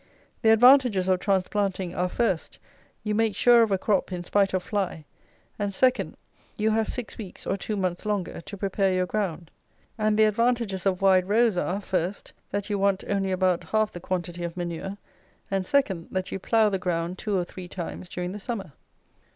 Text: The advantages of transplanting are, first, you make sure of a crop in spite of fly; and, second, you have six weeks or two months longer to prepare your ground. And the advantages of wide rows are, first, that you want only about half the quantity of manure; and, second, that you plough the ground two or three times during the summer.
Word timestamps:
The 0.41 0.49
advantages 0.49 1.07
of 1.07 1.19
transplanting 1.19 1.93
are, 1.93 2.09
first, 2.09 2.57
you 3.03 3.13
make 3.13 3.35
sure 3.35 3.61
of 3.61 3.69
a 3.71 3.77
crop 3.77 4.11
in 4.11 4.23
spite 4.23 4.51
of 4.51 4.63
fly; 4.63 5.05
and, 5.59 5.71
second, 5.71 6.17
you 6.57 6.71
have 6.71 6.89
six 6.89 7.19
weeks 7.19 7.45
or 7.45 7.55
two 7.55 7.75
months 7.77 8.03
longer 8.03 8.41
to 8.41 8.57
prepare 8.57 8.91
your 8.95 9.05
ground. 9.05 9.51
And 9.99 10.17
the 10.17 10.23
advantages 10.25 10.87
of 10.87 11.03
wide 11.03 11.29
rows 11.29 11.55
are, 11.55 11.79
first, 11.79 12.33
that 12.49 12.67
you 12.67 12.79
want 12.79 13.03
only 13.07 13.31
about 13.31 13.65
half 13.65 13.91
the 13.91 13.99
quantity 13.99 14.43
of 14.43 14.57
manure; 14.57 14.97
and, 15.51 15.67
second, 15.67 16.07
that 16.09 16.31
you 16.31 16.39
plough 16.39 16.69
the 16.69 16.79
ground 16.79 17.19
two 17.19 17.37
or 17.37 17.43
three 17.43 17.67
times 17.67 18.09
during 18.09 18.31
the 18.31 18.39
summer. 18.39 18.71